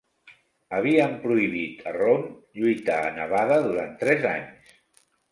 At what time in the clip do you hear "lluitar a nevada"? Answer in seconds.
2.61-3.59